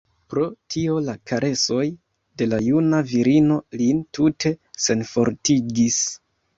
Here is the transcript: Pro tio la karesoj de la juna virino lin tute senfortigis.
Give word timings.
Pro 0.33 0.45
tio 0.75 0.95
la 1.09 1.13
karesoj 1.31 1.83
de 2.43 2.49
la 2.55 2.61
juna 2.71 3.05
virino 3.13 3.61
lin 3.85 4.03
tute 4.21 4.57
senfortigis. 4.89 6.05